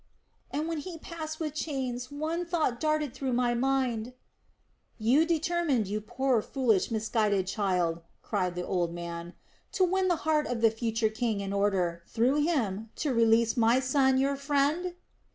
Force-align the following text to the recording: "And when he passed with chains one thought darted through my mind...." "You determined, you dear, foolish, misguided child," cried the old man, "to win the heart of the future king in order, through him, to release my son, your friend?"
"And 0.49 0.67
when 0.67 0.79
he 0.79 0.97
passed 0.97 1.39
with 1.39 1.53
chains 1.53 2.09
one 2.09 2.43
thought 2.43 2.79
darted 2.79 3.13
through 3.13 3.33
my 3.33 3.53
mind...." 3.53 4.13
"You 4.97 5.27
determined, 5.27 5.85
you 5.87 5.99
dear, 5.99 6.41
foolish, 6.41 6.89
misguided 6.89 7.45
child," 7.45 8.01
cried 8.23 8.55
the 8.55 8.65
old 8.65 8.95
man, 8.95 9.35
"to 9.73 9.83
win 9.85 10.07
the 10.07 10.15
heart 10.25 10.47
of 10.47 10.61
the 10.61 10.71
future 10.71 11.09
king 11.09 11.39
in 11.39 11.53
order, 11.53 12.01
through 12.07 12.41
him, 12.43 12.89
to 12.95 13.13
release 13.13 13.55
my 13.55 13.79
son, 13.79 14.17
your 14.17 14.35
friend?" 14.35 14.95